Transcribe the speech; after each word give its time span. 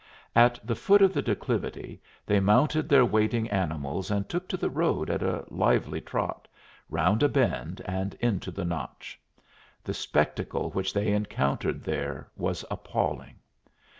At 0.35 0.59
the 0.65 0.73
foot 0.75 1.03
of 1.03 1.13
the 1.13 1.21
declivity 1.21 2.01
they 2.25 2.39
mounted 2.39 2.89
their 2.89 3.05
waiting 3.05 3.47
animals 3.51 4.09
and 4.09 4.27
took 4.27 4.47
to 4.49 4.57
the 4.57 4.67
road 4.67 5.11
at 5.11 5.21
a 5.21 5.45
lively 5.49 6.01
trot, 6.01 6.47
round 6.89 7.21
a 7.21 7.29
bend 7.29 7.83
and 7.85 8.15
into 8.15 8.49
the 8.49 8.65
Notch. 8.65 9.21
The 9.83 9.93
spectacle 9.93 10.71
which 10.71 10.91
they 10.91 11.09
encountered 11.13 11.83
there 11.83 12.31
was 12.35 12.65
appalling! 12.71 13.35